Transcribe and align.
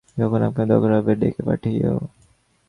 যখন 0.17 0.39
আমাকে 0.41 0.63
দরকার 0.71 0.91
হবে 0.97 1.13
ডেকে 1.21 1.41
পাঠিয়ো। 1.47 1.93